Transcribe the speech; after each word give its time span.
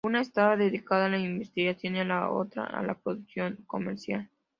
Una 0.03 0.21
estaba 0.21 0.57
dedicada 0.57 1.05
a 1.05 1.09
la 1.09 1.19
investigación, 1.19 1.95
y 1.95 2.03
la 2.03 2.31
otra 2.31 2.65
a 2.65 2.81
la 2.81 2.95
producción 2.97 3.57
comercial. 3.67 4.31